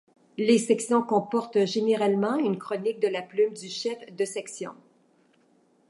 Les 0.39 0.57
sections 0.57 1.03
comportent 1.03 1.63
généralement 1.67 2.35
une 2.37 2.57
chronique 2.57 2.99
de 2.99 3.07
la 3.07 3.21
plume 3.21 3.53
du 3.53 3.69
chef 3.69 3.99
de 4.11 4.25
section. 4.25 4.71